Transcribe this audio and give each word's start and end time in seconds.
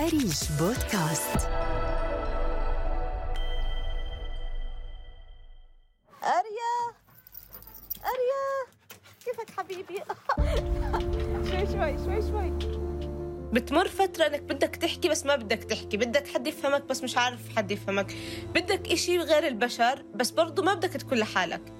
أريج 0.00 0.34
بودكاست. 0.60 1.48
أريا! 6.22 6.76
أريا! 8.04 8.46
كيفك 9.24 9.50
حبيبي؟ 9.58 9.98
شوي 11.50 11.66
شوي 11.66 11.98
شوي 12.04 12.22
شوي. 12.22 12.52
بتمر 13.52 13.88
فترة 13.88 14.26
إنك 14.26 14.42
بدك 14.42 14.76
تحكي 14.76 15.08
بس 15.08 15.26
ما 15.26 15.36
بدك 15.36 15.64
تحكي. 15.64 15.96
بدك 15.96 16.28
حد 16.28 16.46
يفهمك 16.46 16.82
بس 16.82 17.02
مش 17.02 17.16
عارف 17.16 17.56
حد 17.56 17.70
يفهمك. 17.70 18.14
بدك 18.54 18.92
إشي 18.92 19.18
غير 19.18 19.46
البشر 19.46 20.04
بس 20.14 20.30
برضو 20.30 20.62
ما 20.62 20.74
بدك 20.74 20.90
تكون 20.90 21.18
لحالك. 21.18 21.72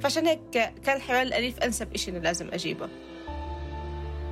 فعشان 0.00 0.26
هيك 0.26 0.50
كان 0.84 0.96
الحيوان 0.96 1.26
الأليف 1.26 1.58
أنسب 1.58 1.94
إشي 1.94 2.10
إنه 2.10 2.18
لازم 2.18 2.48
أجيبه. 2.52 2.88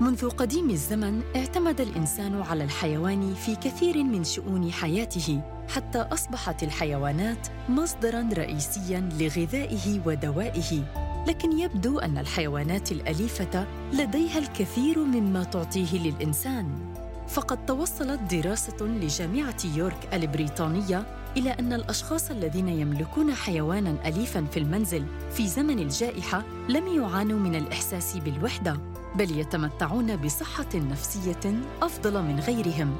منذ 0.00 0.30
قديم 0.30 0.70
الزمن 0.70 1.22
اعتمد 1.36 1.80
الإنسان 1.80 2.43
على 2.43 2.64
الحيوان 2.64 3.35
في 3.35 3.57
كثير 3.57 4.04
من 4.04 4.25
شؤون 4.25 4.72
حياته 4.72 5.40
حتى 5.68 5.98
أصبحت 5.98 6.62
الحيوانات 6.62 7.48
مصدرا 7.68 8.29
رئيسيا 8.32 9.08
لغذائه 9.21 10.00
ودوائه. 10.07 10.82
لكن 11.29 11.58
يبدو 11.58 11.99
أن 11.99 12.18
الحيوانات 12.18 12.93
الأليفة 12.93 13.66
لديها 13.93 14.38
الكثير 14.38 14.99
مما 14.99 15.44
تعطيه 15.44 15.99
للإنسان. 15.99 16.94
فقد 17.29 17.66
توصلت 17.66 18.21
دراسة 18.35 18.86
لجامعة 18.86 19.57
يورك 19.76 20.08
البريطانية 20.13 21.07
إلى 21.36 21.50
أن 21.50 21.72
الأشخاص 21.72 22.30
الذين 22.30 22.68
يملكون 22.68 23.35
حيوانا 23.35 23.96
اليفا 24.07 24.44
في 24.52 24.57
المنزل 24.57 25.04
في 25.32 25.49
زمن 25.49 25.79
الجائحة 25.79 26.43
لم 26.68 26.86
يعانوا 26.86 27.38
من 27.38 27.54
الإحساس 27.54 28.16
بالوحدة. 28.16 28.76
بل 29.14 29.39
يتمتعون 29.39 30.17
بصحة 30.17 30.68
نفسية 30.75 31.55
أفضل 31.82 32.22
من 32.22 32.41
غيرهم. 32.41 32.97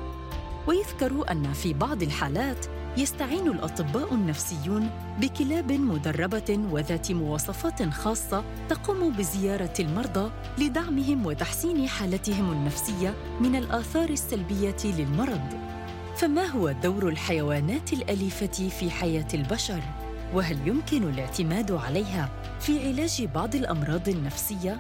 ويذكر 0.67 1.31
أن 1.31 1.53
في 1.53 1.73
بعض 1.75 2.03
الحالات 2.03 2.67
يستعين 2.97 3.49
الأطباء 3.49 4.15
النفسيون 4.15 4.91
بكلاب 5.21 5.73
مدربة 5.73 6.61
وذات 6.71 7.13
مواصفات 7.13 7.83
خاصة 7.83 8.45
تقوم 8.69 9.13
بزيارة 9.13 9.75
المرضى 9.81 10.31
لدعمهم 10.59 11.27
وتحسين 11.27 11.89
حالتهم 11.89 12.53
النفسية 12.53 13.15
من 13.41 13.57
الآثار 13.57 14.09
السلبية 14.09 14.77
للمرض. 14.85 15.49
فما 16.17 16.47
هو 16.47 16.71
دور 16.71 17.09
الحيوانات 17.09 17.93
الأليفة 17.93 18.69
في 18.69 18.91
حياة 18.91 19.29
البشر؟ 19.35 19.81
وهل 20.35 20.69
يمكن 20.69 21.03
الاعتماد 21.03 21.73
عليها 21.73 22.31
في 22.61 22.89
علاج 22.89 23.29
بعض 23.35 23.55
الأمراض 23.55 24.09
النفسية؟ 24.09 24.77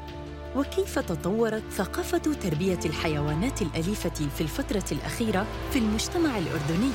وكيف 0.56 0.98
تطورت 0.98 1.62
ثقافة 1.70 2.19
تربية 2.19 2.78
الحيوانات 2.84 3.62
الأليفة 3.62 4.28
في 4.36 4.41
الفترة 4.41 4.84
الأخيرة 4.92 5.46
في 5.70 5.78
المجتمع 5.78 6.38
الأردني. 6.38 6.91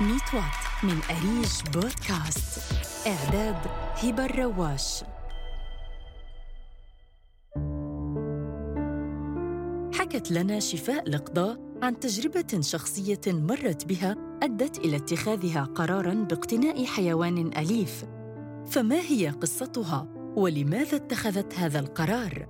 ميت 0.00 0.34
وات 0.34 0.82
من 0.82 0.98
أريج 1.10 1.62
بودكاست. 1.74 2.62
إعداد 3.06 3.56
هبة 4.02 4.24
الرواش. 4.24 5.04
حكت 9.98 10.30
لنا 10.30 10.60
شفاء 10.60 11.10
لقضاء 11.10 11.58
عن 11.82 12.00
تجربة 12.00 12.60
شخصية 12.60 13.20
مرت 13.26 13.84
بها 13.84 14.16
أدت 14.42 14.78
إلى 14.78 14.96
اتخاذها 14.96 15.64
قراراً 15.64 16.14
باقتناء 16.14 16.84
حيوان 16.84 17.50
أليف. 17.58 18.04
فما 18.66 19.00
هي 19.00 19.28
قصتها 19.28 20.08
ولماذا 20.36 20.96
اتخذت 20.96 21.54
هذا 21.54 21.78
القرار؟ 21.78 22.46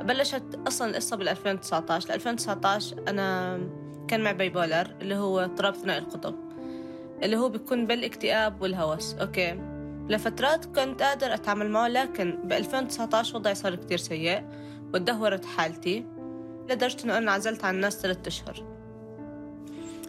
بلشت 0.00 0.60
أصلا 0.66 0.90
القصة 0.90 1.16
بال 1.16 1.28
2019 1.28 2.08
ل 2.08 2.12
2019 2.12 2.96
أنا 3.08 3.58
كان 4.08 4.20
معي 4.20 4.34
bipolar 4.34 4.96
اللي 5.02 5.14
هو 5.14 5.40
اضطراب 5.40 5.74
ثنائي 5.74 5.98
القطب 5.98 6.34
اللي 7.22 7.36
هو 7.36 7.48
بيكون 7.48 7.86
بالاكتئاب 7.86 8.62
والهوس 8.62 9.14
okay 9.14 9.60
لفترات 10.08 10.64
كنت 10.64 11.02
قادر 11.02 11.34
أتعامل 11.34 11.70
معه 11.70 11.88
لكن 11.88 12.38
ب 12.44 12.52
2019 12.52 13.36
وضعي 13.36 13.54
صار 13.54 13.74
كتير 13.74 13.98
سيء 13.98 14.44
وتدهورت 14.94 15.44
حالتي 15.44 16.06
لدرجة 16.70 17.04
إنه 17.04 17.18
أنا 17.18 17.32
عزلت 17.32 17.64
عن 17.64 17.74
الناس 17.74 17.96
ثلاثة 17.96 18.28
أشهر 18.28 18.75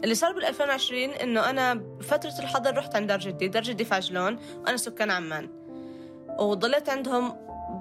اللي 0.03 0.15
صار 0.15 0.31
بال 0.31 0.45
2020 0.45 1.09
إنه 1.09 1.49
أنا 1.49 1.73
بفتره 1.73 2.33
الحظر 2.39 2.77
رحت 2.77 2.95
عند 2.95 3.07
دار 3.07 3.19
جدي 3.19 3.47
دار 3.47 3.63
جدي 3.63 3.85
في 3.85 3.95
عجلون 3.95 4.39
وأنا 4.57 4.77
سكان 4.77 5.11
عمان. 5.11 5.49
وضليت 6.39 6.89
عندهم 6.89 7.35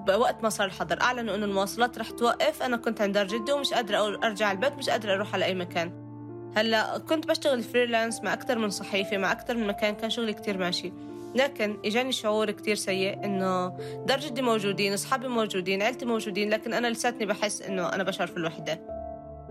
بوقت 0.07 0.43
ما 0.43 0.49
صار 0.49 0.67
الحظر 0.67 1.01
أعلنوا 1.01 1.35
إنه 1.35 1.45
المواصلات 1.45 1.97
رح 1.97 2.09
توقف. 2.09 2.63
أنا 2.63 2.77
كنت 2.77 3.01
عند 3.01 3.13
دار 3.13 3.27
جدي 3.27 3.51
ومش 3.51 3.73
قادرة 3.73 4.17
أرجع 4.23 4.51
البيت 4.51 4.73
مش 4.73 4.89
قادرة 4.89 5.13
أروح 5.13 5.33
على 5.33 5.45
أي 5.45 5.55
مكان. 5.55 6.07
هلأ 6.55 6.97
كنت 6.97 7.27
بشتغل 7.27 7.63
فريلانس 7.63 8.21
مع 8.21 8.33
أكثر 8.33 8.57
من 8.57 8.69
صحيفة 8.69 9.17
مع 9.17 9.31
أكثر 9.31 9.57
من 9.57 9.67
مكان 9.67 9.95
كان 9.95 10.09
شغلي 10.09 10.33
كتير 10.33 10.57
ماشي. 10.57 10.93
لكن 11.35 11.77
إجاني 11.85 12.11
شعور 12.11 12.51
كتير 12.51 12.75
سيء 12.75 13.25
إنه 13.25 13.67
دار 14.05 14.19
جدي 14.19 14.41
موجودين 14.41 14.93
أصحابي 14.93 15.27
موجودين 15.27 15.81
عيلتي 15.81 16.05
موجودين 16.05 16.49
لكن 16.49 16.73
أنا 16.73 16.87
لساتني 16.87 17.25
بحس 17.25 17.61
إنه 17.61 17.93
أنا 17.93 18.03
بشعر 18.03 18.27
في 18.27 18.37
الوحدة. 18.37 18.96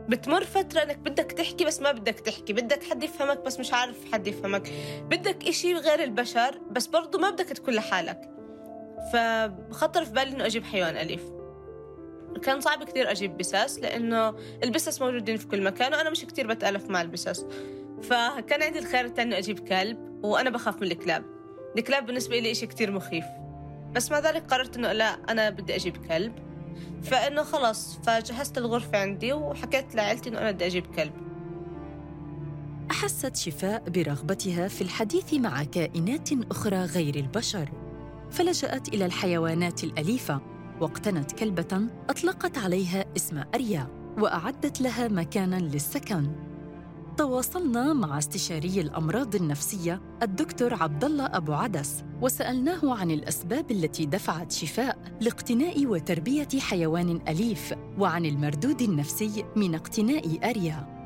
بتمر 0.08 0.44
فترة 0.44 0.82
إنك 0.82 0.98
بدك 0.98 1.32
تحكي 1.32 1.64
بس 1.64 1.80
ما 1.80 1.92
بدك 1.92 2.20
تحكي. 2.20 2.52
بدك 2.52 2.82
حد 2.84 3.02
يفهمك 3.02 3.38
بس 3.38 3.60
مش 3.60 3.72
عارف 3.72 4.12
حد 4.12 4.26
يفهمك. 4.26 4.72
بدك 5.10 5.48
إشي 5.48 5.74
غير 5.74 6.02
البشر 6.02 6.60
بس 6.70 6.86
برضو 6.86 7.18
ما 7.18 7.30
بدك 7.30 7.44
تكون 7.44 7.74
لحالك. 7.74 8.30
فخطر 9.12 10.04
في 10.04 10.12
بالي 10.12 10.30
إنه 10.30 10.46
أجيب 10.46 10.64
حيوان 10.64 10.96
أليف. 10.96 11.22
كان 12.42 12.60
صعب 12.60 12.84
كثير 12.84 13.10
أجيب 13.10 13.36
بساس 13.36 13.78
لأنه 13.78 14.34
البسس 14.64 15.02
موجودين 15.02 15.36
في 15.36 15.46
كل 15.46 15.62
مكان 15.64 15.94
وأنا 15.94 16.10
مش 16.10 16.24
كثير 16.24 16.46
بتألف 16.46 16.90
مع 16.90 17.02
البسس 17.02 17.46
فكان 18.02 18.62
عندي 18.62 18.78
الخيار 18.78 19.04
الثاني 19.04 19.38
أجيب 19.38 19.58
كلب 19.58 20.24
وأنا 20.24 20.50
بخاف 20.50 20.82
من 20.82 20.90
الكلاب. 20.90 21.24
الكلاب 21.78 22.06
بالنسبة 22.06 22.38
لي 22.38 22.50
إشي 22.50 22.66
كتير 22.66 22.90
مخيف. 22.90 23.24
بس 23.92 24.10
مع 24.10 24.18
ذلك 24.18 24.46
قررت 24.46 24.76
إنه 24.76 24.92
لا 24.92 25.18
أنا 25.28 25.50
بدي 25.50 25.74
أجيب 25.74 26.06
كلب. 26.06 26.45
فإنه 27.02 27.42
خلص 27.42 27.98
فجهزت 28.06 28.58
الغرفة 28.58 28.98
عندي 28.98 29.32
وحكيت 29.32 29.94
لعائلتي 29.94 30.28
إنه 30.28 30.38
أنا 30.38 30.50
بدي 30.50 30.66
أجيب 30.66 30.86
كلب. 30.86 31.12
أحست 32.90 33.36
شفاء 33.36 33.90
برغبتها 33.90 34.68
في 34.68 34.82
الحديث 34.82 35.34
مع 35.34 35.64
كائنات 35.64 36.28
أخرى 36.50 36.76
غير 36.76 37.14
البشر. 37.14 37.68
فلجأت 38.30 38.88
إلى 38.88 39.06
الحيوانات 39.06 39.84
الأليفة 39.84 40.40
واقتنت 40.80 41.32
كلبة 41.32 41.80
أطلقت 42.10 42.58
عليها 42.58 43.04
اسم 43.16 43.42
أريا 43.54 43.88
وأعدت 44.18 44.80
لها 44.80 45.08
مكاناً 45.08 45.60
للسكن. 45.60 46.45
تواصلنا 47.18 47.92
مع 47.92 48.18
استشاري 48.18 48.80
الأمراض 48.80 49.34
النفسية 49.34 50.00
الدكتور 50.22 50.74
عبد 50.82 51.04
الله 51.04 51.36
أبو 51.36 51.52
عدس 51.52 52.04
وسألناه 52.22 52.98
عن 53.00 53.10
الأسباب 53.10 53.70
التي 53.70 54.06
دفعت 54.06 54.52
شفاء 54.52 54.96
لاقتناء 55.20 55.86
وتربية 55.86 56.48
حيوان 56.70 57.20
أليف 57.28 57.74
وعن 57.98 58.24
المردود 58.24 58.80
النفسي 58.82 59.44
من 59.56 59.74
اقتناء 59.74 60.50
أريا. 60.50 60.96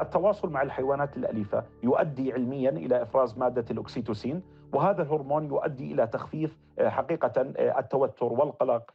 التواصل 0.00 0.50
مع 0.50 0.62
الحيوانات 0.62 1.16
الأليفة 1.16 1.64
يؤدي 1.82 2.32
علميا 2.32 2.70
إلى 2.70 3.02
إفراز 3.02 3.38
مادة 3.38 3.64
الأكسيتوسين 3.70 4.42
وهذا 4.72 5.02
الهرمون 5.02 5.44
يؤدي 5.44 5.92
إلى 5.92 6.06
تخفيف 6.06 6.56
آه، 6.78 6.88
حقيقة 6.88 7.32
آه، 7.56 7.78
التوتر 7.78 8.32
والقلق. 8.32 8.90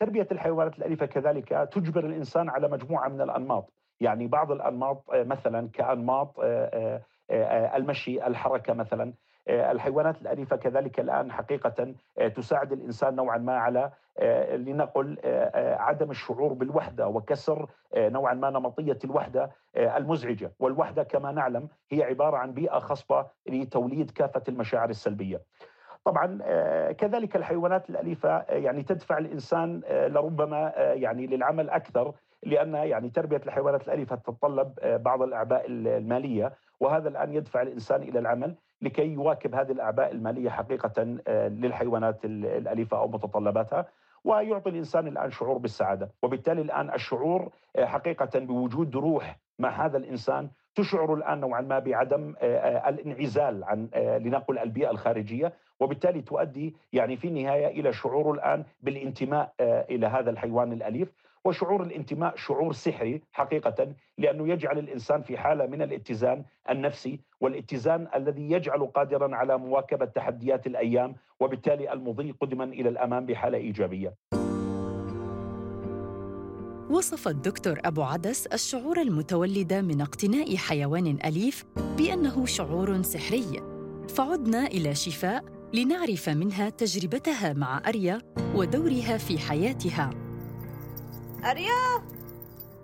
تربية 0.00 0.28
الحيوانات 0.32 0.78
الأليفة 0.78 1.06
كذلك 1.06 1.68
تجبر 1.72 2.06
الإنسان 2.06 2.48
على 2.48 2.68
مجموعة 2.68 3.08
من 3.08 3.20
الأنماط. 3.20 3.72
يعني 4.00 4.26
بعض 4.26 4.52
الأنماط 4.52 5.10
آه، 5.10 5.22
مثلا 5.22 5.68
كأنماط 5.72 6.40
آه، 6.40 7.02
آه، 7.30 7.76
المشي 7.76 8.26
الحركة 8.26 8.74
مثلا 8.74 9.12
الحيوانات 9.48 10.22
الأليفة 10.22 10.56
كذلك 10.56 11.00
الآن 11.00 11.32
حقيقة 11.32 11.94
تساعد 12.36 12.72
الإنسان 12.72 13.14
نوعا 13.14 13.38
ما 13.38 13.56
على 13.56 13.90
لنقل 14.52 15.18
عدم 15.54 16.10
الشعور 16.10 16.52
بالوحدة 16.52 17.08
وكسر 17.08 17.68
نوعا 17.96 18.34
ما 18.34 18.50
نمطية 18.50 18.98
الوحدة 19.04 19.50
المزعجة، 19.76 20.52
والوحدة 20.58 21.02
كما 21.02 21.32
نعلم 21.32 21.68
هي 21.90 22.02
عبارة 22.02 22.36
عن 22.36 22.52
بيئة 22.52 22.78
خصبة 22.78 23.26
لتوليد 23.48 24.10
كافة 24.10 24.42
المشاعر 24.48 24.90
السلبية. 24.90 25.40
طبعا 26.04 26.38
كذلك 26.92 27.36
الحيوانات 27.36 27.90
الأليفة 27.90 28.38
يعني 28.48 28.82
تدفع 28.82 29.18
الإنسان 29.18 29.80
لربما 29.90 30.72
يعني 30.76 31.26
للعمل 31.26 31.70
أكثر 31.70 32.14
لأن 32.42 32.74
يعني 32.74 33.10
تربية 33.10 33.40
الحيوانات 33.46 33.88
الأليفة 33.88 34.16
تتطلب 34.16 34.78
آه، 34.80 34.96
بعض 34.96 35.22
الأعباء 35.22 35.64
المالية 35.66 36.52
وهذا 36.80 37.08
الآن 37.08 37.32
يدفع 37.32 37.62
الإنسان 37.62 38.02
إلى 38.02 38.18
العمل 38.18 38.54
لكي 38.82 39.06
يواكب 39.06 39.54
هذه 39.54 39.72
الأعباء 39.72 40.12
المالية 40.12 40.50
حقيقة 40.50 41.18
آه، 41.28 41.48
للحيوانات 41.48 42.24
الأليفة 42.24 42.98
أو 42.98 43.08
متطلباتها 43.08 43.86
ويعطي 44.24 44.70
الإنسان 44.70 45.06
الآن 45.06 45.30
شعور 45.30 45.58
بالسعادة، 45.58 46.10
وبالتالي 46.22 46.62
الآن 46.62 46.94
الشعور 46.94 47.52
آه، 47.76 47.84
حقيقة 47.84 48.38
بوجود 48.38 48.96
روح 48.96 49.38
مع 49.58 49.86
هذا 49.86 49.96
الإنسان 49.96 50.50
تشعر 50.74 51.14
الآن 51.14 51.40
نوعا 51.40 51.60
ما 51.60 51.78
بعدم 51.78 52.34
الانعزال 52.88 53.64
عن 53.64 53.88
لنقل 53.94 54.58
البيئة 54.58 54.90
الخارجية 54.90 55.52
وبالتالي 55.80 56.22
تؤدي 56.22 56.74
يعني 56.92 57.16
في 57.16 57.28
النهاية 57.28 57.66
إلى 57.66 57.92
شعور 57.92 58.34
الآن 58.34 58.64
بالانتماء 58.82 59.52
إلى 59.60 60.06
هذا 60.06 60.30
الحيوان 60.30 60.72
الأليف. 60.72 61.12
وشعور 61.44 61.82
الانتماء 61.82 62.36
شعور 62.36 62.72
سحري 62.72 63.22
حقيقة 63.32 63.94
لأنه 64.18 64.48
يجعل 64.48 64.78
الإنسان 64.78 65.22
في 65.22 65.36
حالة 65.38 65.66
من 65.66 65.82
الاتزان 65.82 66.44
النفسي 66.70 67.20
والاتزان 67.40 68.08
الذي 68.16 68.50
يجعل 68.50 68.86
قادرا 68.86 69.36
على 69.36 69.58
مواكبة 69.58 70.04
تحديات 70.04 70.66
الأيام 70.66 71.14
وبالتالي 71.40 71.92
المضي 71.92 72.30
قدما 72.40 72.64
إلى 72.64 72.88
الأمام 72.88 73.26
بحالة 73.26 73.58
إيجابية. 73.58 74.14
وصف 76.90 77.28
الدكتور 77.28 77.78
أبو 77.84 78.02
عدس 78.02 78.46
الشعور 78.46 79.00
المتولد 79.00 79.74
من 79.74 80.00
اقتناء 80.00 80.56
حيوان 80.56 81.18
أليف 81.24 81.64
بأنه 81.98 82.46
شعور 82.46 83.02
سحري 83.02 83.46
فعدنا 84.08 84.66
إلى 84.66 84.94
شفاء 84.94 85.44
لنعرف 85.74 86.28
منها 86.28 86.70
تجربتها 86.70 87.52
مع 87.52 87.82
أريا 87.88 88.18
ودورها 88.54 89.18
في 89.18 89.38
حياتها 89.38 90.10
أريا؟ 91.44 92.02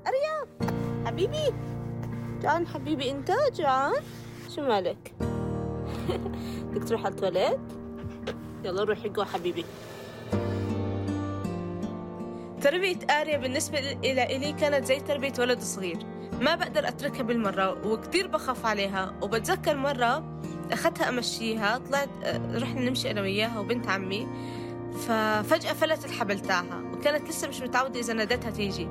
أريا؟ 0.06 0.70
حبيبي؟ 1.06 1.54
جعان 2.42 2.66
حبيبي 2.66 3.10
أنت؟ 3.10 3.32
جعان 3.54 3.92
شو 4.54 4.62
مالك؟ 4.62 5.14
بدك 6.70 6.88
تروح 6.88 7.04
على 7.04 7.14
التواليت؟ 7.14 7.60
يلا 8.64 8.84
روحي 8.84 9.08
جوا 9.08 9.24
حبيبي. 9.24 9.64
تربية 12.60 12.98
آريا 13.10 13.38
بالنسبة 13.38 13.78
إلى 13.78 14.36
إلي 14.36 14.52
كانت 14.52 14.84
زي 14.84 15.00
تربية 15.00 15.32
ولد 15.38 15.60
صغير. 15.60 15.98
ما 16.40 16.54
بقدر 16.54 16.88
أتركها 16.88 17.22
بالمرة 17.22 17.86
وكتير 17.86 18.26
بخاف 18.26 18.66
عليها. 18.66 19.14
وبتذكر 19.22 19.76
مرة 19.76 20.40
أخذتها 20.72 21.08
أمشيها 21.08 21.78
طلعت 21.78 22.08
رحنا 22.54 22.80
نمشي 22.80 23.10
أنا 23.10 23.20
وياها 23.20 23.58
وبنت 23.58 23.88
عمي. 23.88 24.28
ففجأة 24.96 25.72
فلت 25.72 26.04
الحبل 26.04 26.40
تاعها 26.40 26.82
وكانت 26.92 27.28
لسه 27.28 27.48
مش 27.48 27.60
متعودة 27.60 28.00
إذا 28.00 28.12
نادتها 28.12 28.50
تيجي. 28.50 28.88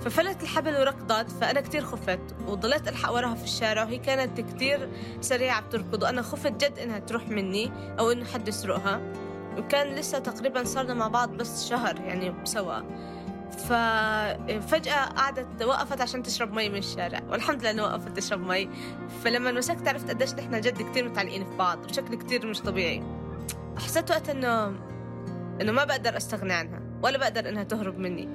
ففلت 0.00 0.42
الحبل 0.42 0.76
وركضت 0.76 1.30
فأنا 1.30 1.60
كتير 1.60 1.84
خفت 1.84 2.20
وضليت 2.46 2.88
ألحق 2.88 3.12
وراها 3.12 3.34
في 3.34 3.44
الشارع 3.44 3.82
وهي 3.82 3.98
كانت 3.98 4.40
كتير 4.40 4.88
سريعة 5.20 5.60
بتركض 5.60 6.02
وأنا 6.02 6.22
خفت 6.22 6.64
جد 6.64 6.78
إنها 6.78 6.98
تروح 6.98 7.28
مني 7.28 7.72
أو 7.98 8.10
إنه 8.10 8.24
حد 8.24 8.48
يسرقها. 8.48 9.00
وكان 9.58 9.94
لسه 9.94 10.18
تقريبا 10.18 10.64
صرنا 10.64 10.94
مع 10.94 11.08
بعض 11.08 11.30
بس 11.30 11.68
شهر 11.68 12.00
يعني 12.00 12.34
سوا. 12.44 12.80
ففجأة 13.50 15.04
قعدت 15.04 15.62
وقفت 15.62 16.00
عشان 16.00 16.22
تشرب 16.22 16.52
مي 16.52 16.68
من 16.68 16.78
الشارع. 16.78 17.22
والحمد 17.30 17.66
لله 17.66 17.82
وقفت 17.82 18.16
تشرب 18.16 18.40
مي. 18.40 18.70
فلما 19.24 19.52
مسكت 19.52 19.88
عرفت 19.88 20.10
قديش 20.10 20.34
نحن 20.34 20.60
جد 20.60 20.90
كتير 20.90 21.08
متعلقين 21.08 21.44
في 21.44 21.56
بعض 21.56 21.86
بشكل 21.86 22.14
كتير 22.14 22.46
مش 22.46 22.60
طبيعي. 22.60 23.02
حسيت 23.78 24.10
وقت 24.10 24.28
إنه 24.28 24.72
إنه 25.60 25.72
ما 25.72 25.84
بقدر 25.84 26.16
أستغنى 26.16 26.52
عنها 26.52 26.82
ولا 27.02 27.18
بقدر 27.18 27.48
إنها 27.48 27.62
تهرب 27.62 27.98
مني. 27.98 28.28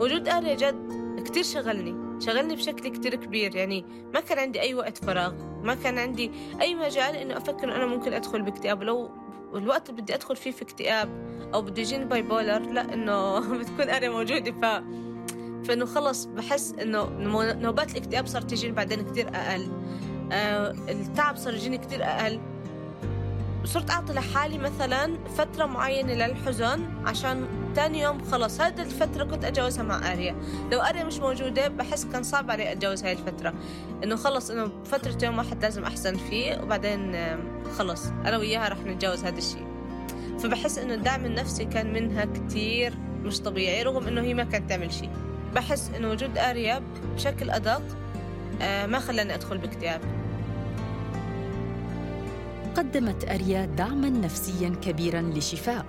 وجود 0.00 0.28
آريا 0.28 0.54
جد 0.54 1.06
كتير 1.24 1.42
شغلني 1.42 2.20
شغلني 2.20 2.56
بشكل 2.56 2.88
كتير 2.88 3.14
كبير. 3.14 3.56
يعني 3.56 3.84
ما 4.14 4.20
كان 4.20 4.38
عندي 4.38 4.60
أي 4.60 4.74
وقت 4.74 4.98
فراغ 4.98 5.34
ما 5.62 5.74
كان 5.74 5.98
عندي 5.98 6.30
أي 6.60 6.74
مجال 6.74 7.16
إنه 7.16 7.36
أفكر 7.36 7.76
أنا 7.76 7.86
ممكن 7.86 8.12
أدخل 8.12 8.42
باكتئاب. 8.42 8.82
لو 8.82 9.10
الوقت 9.54 9.90
اللي 9.90 10.02
بدي 10.02 10.14
أدخل 10.14 10.36
فيه 10.36 10.50
في 10.50 10.62
اكتئاب 10.62 11.08
أو 11.54 11.62
بدي 11.62 11.80
يجيني 11.80 12.04
bipolar 12.04 12.58
لا 12.58 12.94
إنه 12.94 13.38
بتكون 13.58 13.88
أنا 13.88 14.08
موجودة. 14.08 14.52
ف 14.52 14.82
فإنه 15.68 15.84
خلص 15.84 16.24
بحس 16.24 16.74
إنه 16.82 17.08
نوبات 17.52 17.92
الاكتئاب 17.92 18.26
صارت 18.26 18.50
تجيني 18.50 18.72
بعدين 18.72 19.10
كتير 19.10 19.28
أقل. 19.28 19.68
آه 20.32 20.70
التعب 20.70 21.36
صار 21.36 21.54
يجيني 21.54 21.78
كتير 21.78 22.04
أقل. 22.04 22.40
صرت 23.66 23.90
أعطي 23.90 24.12
لحالي 24.12 24.58
مثلا 24.58 25.18
فترة 25.36 25.66
معينة 25.66 26.12
للحزن 26.12 26.84
عشان 27.04 27.46
تاني 27.74 28.00
يوم 28.00 28.24
خلص. 28.24 28.60
هذه 28.60 28.82
الفترة 28.82 29.24
كنت 29.24 29.44
أتجاوزها 29.44 29.82
مع 29.82 30.12
آريا. 30.12 30.36
لو 30.72 30.80
آريا 30.80 31.04
مش 31.04 31.18
موجودة 31.18 31.68
بحس 31.68 32.04
كان 32.04 32.22
صعب 32.22 32.50
علي 32.50 32.72
أتجاوز 32.72 33.04
هاي 33.04 33.12
الفترة. 33.12 33.54
إنه 34.04 34.16
خلص 34.16 34.50
إنه 34.50 34.70
فترة 34.84 35.24
يوم 35.24 35.38
واحد 35.38 35.62
لازم 35.62 35.84
أحزن 35.84 36.16
فيه 36.16 36.60
وبعدين 36.62 37.16
خلص. 37.78 38.06
أنا 38.06 38.36
وياها 38.36 38.68
رح 38.68 38.78
نتجاوز 38.78 39.24
هذا 39.24 39.38
الشيء 39.38 39.66
فبحس 40.38 40.78
إنه 40.78 40.94
الدعم 40.94 41.24
النفسي 41.24 41.64
كان 41.64 41.92
منها 41.92 42.24
كتير 42.24 42.94
مش 43.22 43.40
طبيعي 43.40 43.82
رغم 43.82 44.06
إنه 44.06 44.20
هي 44.20 44.34
ما 44.34 44.44
كانت 44.44 44.70
تعمل 44.70 44.92
شيء 44.92 45.10
بحس 45.54 45.90
إنه 45.96 46.10
وجود 46.10 46.38
آريا 46.38 46.82
بشكل 47.14 47.50
أدق 47.50 47.82
آه، 48.62 48.86
ما 48.86 48.98
خلاني 48.98 49.34
أدخل 49.34 49.58
باكتئاب. 49.58 50.00
قدمت 52.76 53.24
أريا 53.28 53.64
دعما 53.64 54.08
نفسيا 54.08 54.68
كبيرا 54.68 55.22
لشفاء 55.22 55.86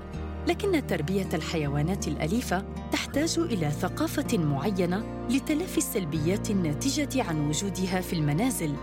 لكن 0.48 0.88
تربية 0.88 1.30
الحيوانات 1.34 2.08
الأليفة 2.08 2.66
تحتاج 2.92 3.40
إلى 3.40 3.72
ثقافة 3.72 4.38
معينة 4.38 5.28
لتلافي 5.30 5.78
السلبيات 5.78 6.50
الناتجة 6.50 7.24
عن 7.24 7.48
وجودها 7.50 8.02
في 8.02 8.14
المنازل. 8.14 8.74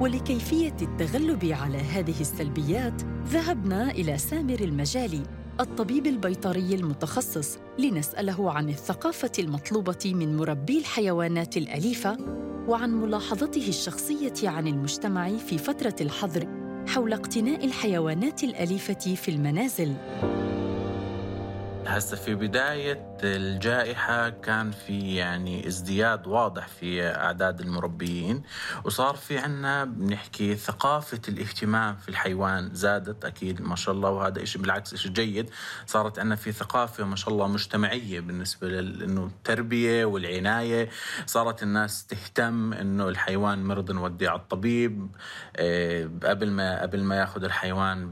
ولكيفية 0.00 0.76
التغلب 0.82 1.44
على 1.44 1.78
هذه 1.78 2.20
السلبيات 2.20 3.02
ذهبنا 3.26 3.90
إلى 3.90 4.18
سامر 4.18 4.60
المجالي 4.60 5.22
الطبيب 5.60 6.06
البيطري 6.06 6.74
المتخصص 6.74 7.58
لنسأله 7.78 8.52
عن 8.52 8.68
الثقافة 8.68 9.32
المطلوبة 9.38 10.12
من 10.14 10.36
مربي 10.36 10.78
الحيوانات 10.78 11.56
الأليفة 11.56 12.16
وعن 12.68 12.90
ملاحظته 12.90 13.68
الشخصية 13.68 14.48
عن 14.48 14.68
المجتمع 14.68 15.36
في 15.36 15.58
فترة 15.58 15.96
الحظر. 16.00 16.63
حول 16.88 17.12
اقتناء 17.12 17.64
الحيوانات 17.64 18.44
الأليفة 18.44 19.16
في 19.16 19.28
المنازل. 19.30 19.94
هسه 21.86 22.16
في 22.16 22.34
بداية 22.34 23.16
الجائحة 23.22 24.28
كان 24.28 24.70
في 24.70 25.16
يعني 25.16 25.66
ازدياد 25.66 26.26
واضح 26.26 26.68
في 26.68 27.06
أعداد 27.06 27.60
المربيين 27.60 28.42
وصار 28.84 29.14
في 29.14 29.38
عنا 29.38 29.84
بنحكي 29.84 30.54
ثقافة 30.54 31.20
الاهتمام 31.28 31.96
في 31.96 32.08
الحيوان 32.08 32.74
زادت 32.74 33.24
أكيد 33.24 33.62
ما 33.62 33.76
شاء 33.76 33.94
الله 33.94 34.10
وهذا 34.10 34.42
إشي 34.42 34.58
بالعكس 34.58 34.92
إشي 34.94 35.08
جيد 35.08 35.50
صارت 35.86 36.18
عنا 36.18 36.36
في 36.36 36.52
ثقافة 36.52 37.04
ما 37.04 37.16
شاء 37.16 37.34
الله 37.34 37.46
مجتمعية 37.48 38.20
بالنسبة 38.20 38.68
لأنه 38.68 39.24
التربية 39.24 40.04
والعناية 40.04 40.88
صارت 41.26 41.62
الناس 41.62 42.06
تهتم 42.06 42.72
أنه 42.72 43.08
الحيوان 43.08 43.64
مرض 43.64 43.90
نوديه 43.90 44.28
على 44.28 44.40
الطبيب 44.40 45.08
آه، 45.56 46.10
قبل 46.22 46.50
ما 46.50 46.82
قبل 46.82 47.02
ما 47.02 47.16
ياخذ 47.16 47.44
الحيوان 47.44 48.10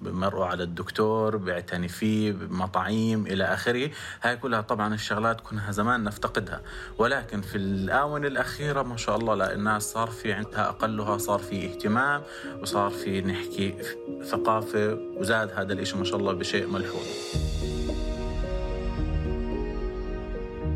بمروا 0.00 0.46
على 0.46 0.62
الدكتور 0.62 1.36
بيعتني 1.36 1.88
فيه 1.88 2.32
بمطاعيم 2.78 3.26
إلى 3.26 3.44
آخره. 3.44 3.90
هاي 4.22 4.36
كلها 4.36 4.60
طبعا 4.60 4.94
الشغلات 4.94 5.40
كنا 5.40 5.72
زمان 5.72 6.04
نفتقدها. 6.04 6.62
ولكن 6.98 7.40
في 7.40 7.58
الآونة 7.58 8.26
الأخيرة 8.26 8.82
ما 8.82 8.96
شاء 8.96 9.16
الله 9.16 9.34
لا 9.34 9.54
الناس 9.54 9.82
صار 9.82 10.08
في 10.08 10.32
عندها 10.32 10.68
أقلها 10.68 11.18
صار 11.18 11.38
في 11.38 11.66
اهتمام 11.66 12.22
وصار 12.62 12.90
في 12.90 13.20
نحكي 13.20 13.74
ثقافة 14.24 14.98
وزاد 15.16 15.50
هذا 15.56 15.72
الإشي 15.72 15.96
ما 15.96 16.04
شاء 16.04 16.16
الله 16.16 16.32
بشيء 16.32 16.66
ملحوظ. 16.66 17.06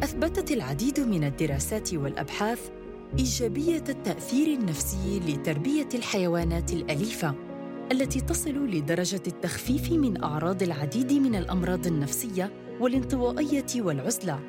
أثبتت 0.03 0.51
العديد 0.51 1.01
من 1.01 1.25
الدراسات 1.25 1.95
والأبحاث 1.95 2.71
إيجابية 3.19 3.85
التأثير 3.89 4.59
النفسي 4.59 5.21
لتربية 5.21 5.89
الحيوانات 5.95 6.73
الأليفة. 6.73 7.52
التي 7.93 8.21
تصل 8.21 8.51
لدرجة 8.51 9.23
التخفيف 9.27 9.93
من 9.93 10.23
أعراض 10.23 10.63
العديد 10.63 11.13
من 11.13 11.35
الأمراض 11.35 11.87
النفسية 11.87 12.53
والانطوائية 12.81 13.67
والعزلة. 13.77 14.41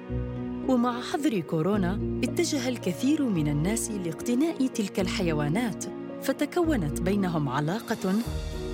ومع 0.67 1.01
حظر 1.01 1.39
كورونا 1.39 2.19
اتجه 2.23 2.69
الكثير 2.69 3.23
من 3.23 3.47
الناس 3.47 3.91
لاقتناء 3.91 4.67
تلك 4.67 4.99
الحيوانات، 4.99 5.85
فتكونت 6.21 7.01
بينهم 7.01 7.49
علاقة 7.49 8.13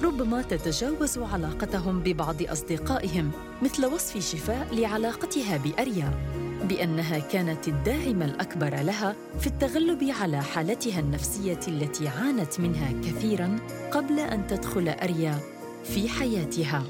ربما 0.04 0.42
تتجاوز 0.42 1.18
علاقتهم 1.18 2.00
ببعض 2.00 2.42
أصدقائهم، 2.42 3.32
مثل 3.62 3.86
وصف 3.86 4.32
شفاء 4.32 4.76
لعلاقتها 4.76 5.58
بأريا. 5.58 6.14
بأنها 6.64 7.20
كانت 7.20 7.68
الداعم 7.68 8.22
الأكبر 8.22 8.76
لها 8.76 9.16
في 9.40 9.48
التغلب 9.48 10.04
على 10.22 10.44
حالتها 10.44 11.00
النفسية 11.00 11.60
التي 11.68 12.08
عانت 12.08 12.60
منها 12.60 12.92
كثيرا 12.92 13.60
قبل 13.92 14.20
أن 14.20 14.48
تدخل 14.48 14.90
أريا 14.90 15.40
في 15.84 16.10
حياتها. 16.10 16.84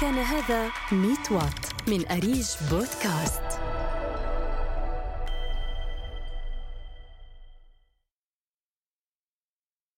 كان 0.00 0.14
هذا 0.14 0.70
ميت 0.92 1.32
وات 1.32 1.88
من 1.88 2.08
أريج 2.10 2.46
بودكاست. 2.70 3.53